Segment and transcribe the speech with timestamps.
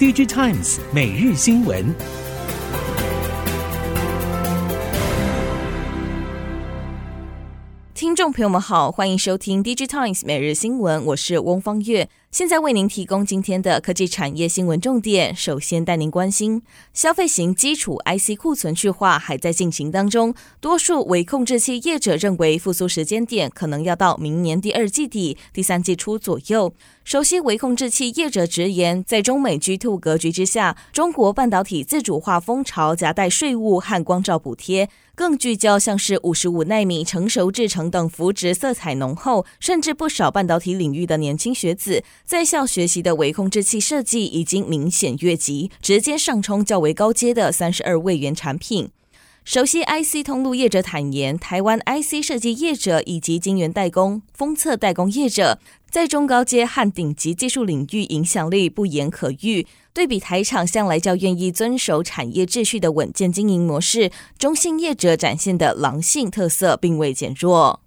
[0.00, 1.94] DigiTimes 每日新闻。
[7.92, 12.08] 听众朋友们好，欢迎收听 DigiTimes 每日新闻，我是翁方月。
[12.30, 15.34] 现在为您提供今天的科技产业新闻重点。
[15.36, 16.62] 首先带您关心，
[16.94, 20.32] 消费型基础 IC 库存去化还在进行当中。
[20.60, 26.72] 多数微控制器业者认为，复苏时间点可能要到明年第二季底、第三季初左右。
[27.02, 42.04] 熟悉微控制器业者直言，在中美 G two 格局之下，中国半导体自主化风潮夹带税务和光照补贴，更聚焦像是五十五纳米成熟制程等扶植色彩浓厚，甚至不少半导体领域的年轻学子。
[42.24, 48.90] 在校学习的微控制器设计已经明显越级，直接上冲较为高阶的三十二位元产品。
[49.44, 55.58] 熟悉 IC 通路业者坦言，台湾 IC 设计业者以及晶圆代工、封测代工业者，
[55.90, 59.66] 在中高阶和顶级技术领域影响力不言可喻。
[59.92, 67.80] 对比台厂向来较愿意遵守产业秩序的稳健经营模式，中信业者展现的狼性特色并未减弱。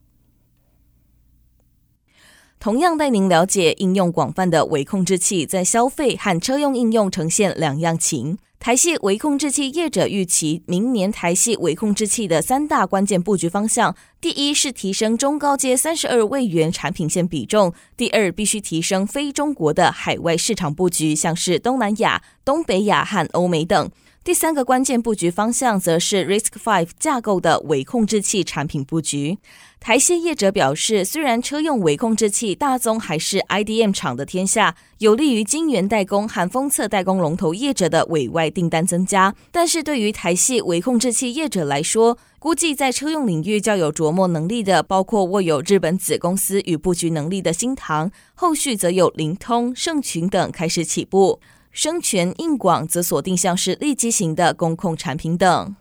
[2.59, 8.37] 同样带您了解应用广泛的微控制器，在消费和车用应用呈现两样情。
[8.63, 23.91] 台系微控制器业者预期，明年台系微控制器的三大关键布局方向：第一是提升中高阶三十二位元产品线比重；第二，必须提升非中国的海外市场布局，像是东南亚、东北亚和欧美等。
[24.23, 29.39] 第三个关键布局方向，则是 Risk Five 架构的微控制器产品布局。
[29.81, 51.39] 台系业者表示，虽然车用微控制器大宗还是 IDM 厂的天下，有利于晶圆代工和封测代工龙头业者的委外订单增加，但是对于台系微控制器业者来说，估计在车用领域较有琢磨能力的，包括握有日本子公司与布局能力的新唐，后续则有灵通、盛群等开始起步。
[51.71, 55.73] 生全、应广则锁定像是利基型的工控产品等。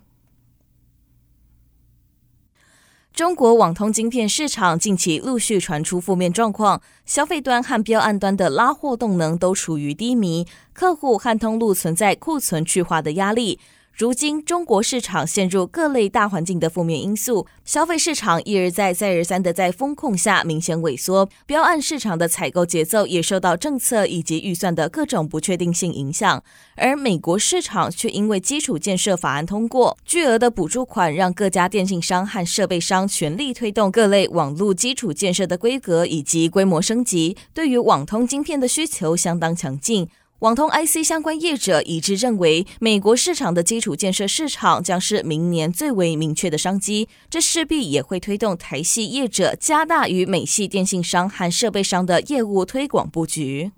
[3.13, 13.59] 中国网通晶片市场近期陆续传出负面状况，消费端和标案端的拉货动能都处于低迷，客户和通路存在库存去化的压力。
[13.95, 26.43] 如今，中国市场陷入各类大环境的负面因素，消费市场一而再、再而三的在风控下明显萎缩，标案市场的采购节奏也受到政策以及预算的各种不确定性影响。
[26.75, 40.09] 而美国市场却因为基础建设法案通过，巨额的补助款让各家电信商和设备商全力推动各类网络基础建设的规格以及规模升级，对于网通晶片的需求相当强劲。
[40.43, 53.71] 网通 IC 相关业者一致认为，美国市场的基础建设市场将是明年最为明确的商机，这势必也会推动台系业者加大与美系电信商和设备商的业务推广布局。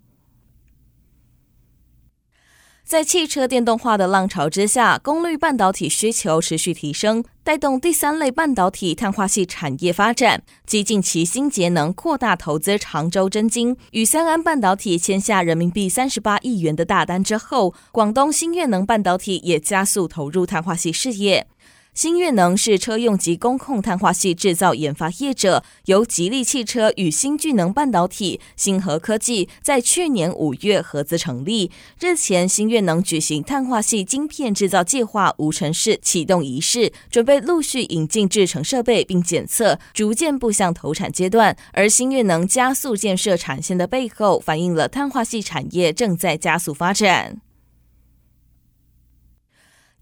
[2.86, 10.42] 在汽车电动化的浪潮之下，功率半导体需求持续提升，带动第三类半导体碳化系产业发展。
[10.66, 21.46] 继近期新节能扩大投资常州真晶，与三安半导体签下人民币三十八亿元的大单之后，广东新越能半导体也加速投入碳化系事业。
[21.94, 31.70] 新越能是车用及工控碳化矽制造研发业者，由吉利汽车与新聚能半导体、星禾科技在去年五月合资成立。
[32.00, 41.56] 日前，新月能举行碳化矽晶片制造计划无尘室启动仪式，准备陆续引进制程设备并检测，逐渐步向投产阶段。
[41.72, 47.40] 而新月能加速建设产线的背后，反映了碳化矽产业正在加速发展。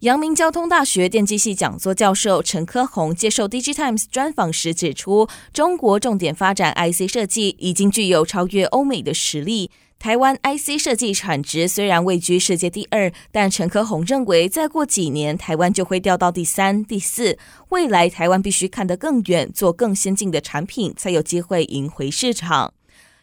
[0.02, 9.70] 阳明交通大学电机系讲座教授陈科宏接受 DigiTimes 专访时指出，中国重点发展 IC 设计已经具有超越欧美的实力。
[10.00, 17.38] 台湾 IC 设计产值虽然位居世界第二，但陈科宏认为，再过几年台湾就会掉到第三、第四。
[17.68, 22.74] 未来台湾必须看得更远，做更先进的产品，才有机会赢回市场。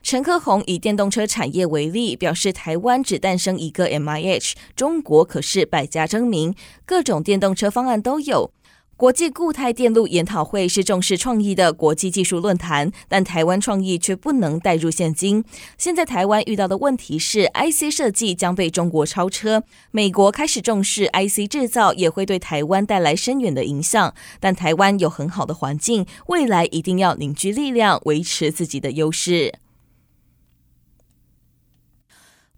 [0.02, 8.52] 陈科宏以电动车产业为例，表示台湾只诞生一个 MIH，中国可是百家争鸣，各种电动车方案都有。
[8.96, 15.44] 国际固态电路研讨会是重视创意的国际技术论坛，但台湾创意却不能带入现金。
[15.78, 24.14] 现在台湾遇到的问题是，IC 设计将被中国超车，美国开始重视 IC 制造，也会对台湾带来深远的影响。
[24.42, 29.54] 但台湾有很好的环境，未来一定要凝聚力量，维持自己的优势。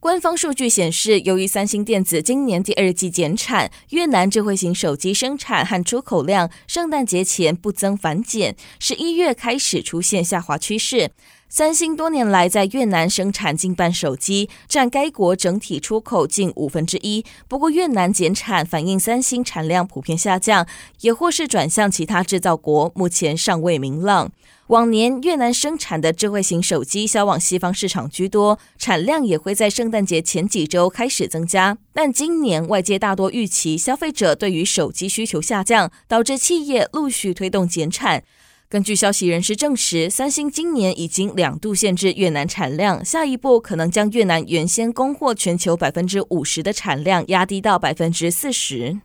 [0.01, 11.11] 官方数据显示，由于三星电子今年第二季减产，越南智慧型手机生产和出口量圣诞节前不增反减，十一月开始出现下滑趋势。
[11.53, 17.25] 三星多年来在越南生产近半手机，占该国整体出口近五分之一。
[17.49, 20.65] 不过，越南减产反映三星产量普遍下降，
[21.01, 24.31] 也或是转向其他制造国，目前尚未明朗。
[24.67, 31.77] 往年越南生产的智慧型手机销往西方市场居多，产量也会在圣诞节前几周开始增加。
[31.91, 38.23] 但今年外界大多预期消费者对于手机需求下降，导致企业陆续推动减产。
[38.71, 48.97] 根据消息人士证实，三星今年已经两度限制越南产量，下一步可能将越南原先供货全球百分之五十的产量压低到百分之四十。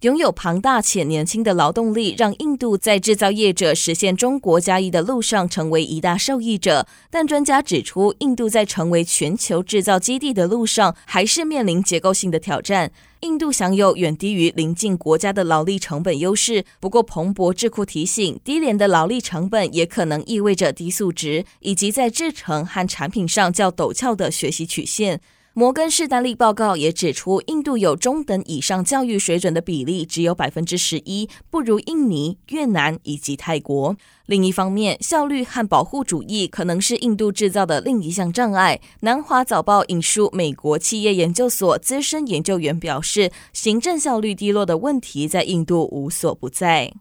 [0.00, 6.86] 拥有庞大且年轻的劳动力，让印度在制造业者实现中国加一的路上成为一大受益者。
[7.10, 12.90] 但专家指出，印度在成为全球制造基地的路上，还是面临结构性的挑战。
[13.20, 25.20] 印度享有远低于邻近国家的劳力成本优势，不过彭博智库提醒，低廉的劳力成本也可能意味着低素质，以及在制程和产品上较陡峭的学习曲线。
[25.60, 33.94] 摩根士丹利报告也指出，印度有中等以上教育水准的比例只有百分之十一，不如印尼、越南以及泰国。
[34.24, 38.80] 另一方面，效率和保护主义可能是印度制造的另一项障碍。
[39.00, 46.94] 南华早报引述美国企业研究所资深研究员表示，行政效率低落的问题在印度无所不在。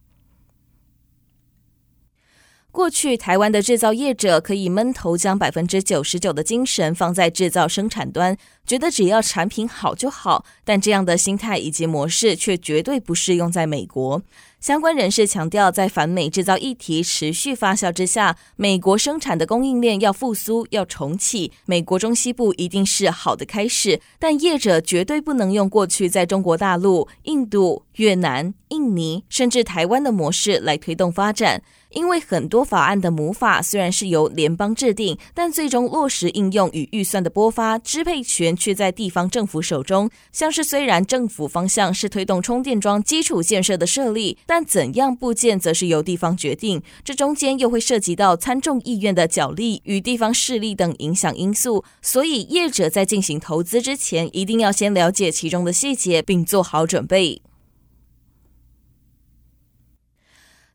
[2.80, 10.46] 过去，台湾的制造业者可以闷头将百分之九十九的精神放在制造生产端，觉得只要产品好就好。
[10.64, 14.22] 但这样的心态以及模式却绝对不适用在美国。
[14.62, 24.00] 相关人士强调，在反美制造议题持续发酵之下，美国生产的供应链要复苏、要重启，美国中西部一定是好的开始。
[24.18, 31.62] 但业者绝对不能用过去在中国大陆、印度、越南、印尼甚至台湾的模式来推动发展。
[31.92, 40.10] 因为很多法案的母法虽然是由联邦制定，但最终落实应用与预算的拨发、支配权却在地方政府手中。
[40.32, 46.82] 像是虽然政府方向是推动充电桩基础建设的设立，但怎样布建则是由地方决定。
[47.04, 57.42] 这中间又会涉及到参众议院的角力与地方势力等影响因素，所以业者在进行投资之前，一定要先了解其中的细节，并做好准备。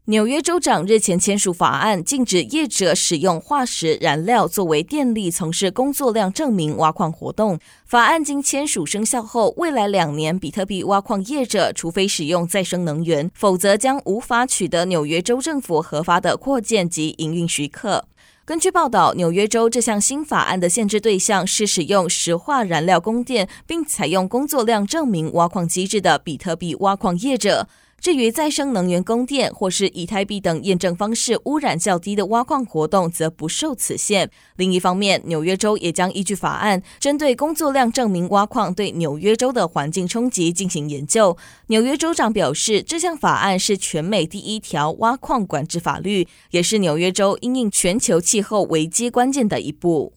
[0.06, 7.58] 纽约州长日前签署法案，禁止业者使用化石燃料作为电力从事工作量证明挖矿活动。
[7.86, 18.04] 法案经签署生效后，未来两年比特币挖矿业者除非使用再生能源，否则将无法取得纽约州政府核发的扩建及营运许可。
[18.44, 27.66] 根据报道，纽约州这项新法案的限制对象是使用石化燃料供电，并采用工作量证明挖矿机制的比特币挖矿业者。
[28.04, 34.30] 至于再生能源供电或是以太币等验证方式污染较低的挖矿活动，则不受此限。
[34.56, 41.34] 另一方面，纽约州也将依据法案，针对工作量证明挖矿对纽约州的环境冲击进行研究。
[41.68, 50.12] 纽约州长表示，这项法案是全美第一条挖矿管制法律，也是纽约州因应全球气候危机关键的一步。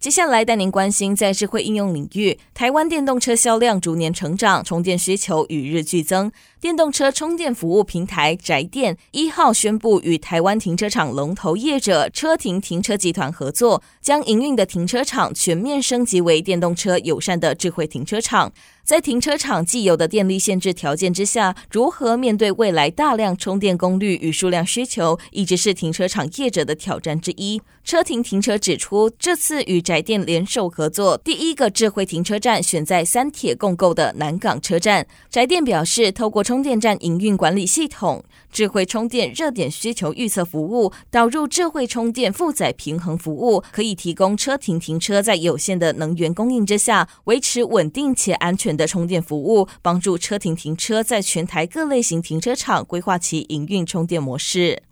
[0.00, 6.30] 接下来带您关心，在智慧应用领域，台湾电动车销量逐年成长，充电需求与日俱增。
[6.60, 18.52] 电动车充电服务平台宅电一号宣布与台湾停车场龙头业者车停停车集团合作，将营运的停车场全面升级为电动车友善的智慧停车场。
[18.82, 27.60] 在停车场既有的电力限制条件之下，如何面对未来大量充电功率与数量需求，一直是停车场业者的挑战之一。
[27.84, 35.06] 车停停车指出，这次与宅电联手合作，第一个智慧停车站选在三铁共构的南港车站。
[35.28, 54.82] 宅电表示，透过充电站营运管理系统、智慧充电热点需求预测服务，导入智慧充电负载平衡服务，可以提供车停停车在有限的能源供应之下，维持稳定且安全的充电服务，帮助车停停车在全台各类型停车场规划其营运充电模式。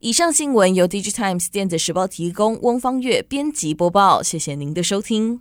[0.00, 5.40] 以上新闻由 DigiTimes 电子时报提供，翁方月编辑播报，谢谢您的收听。